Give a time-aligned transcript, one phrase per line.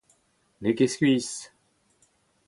[0.59, 1.37] N’eo ket skuizh.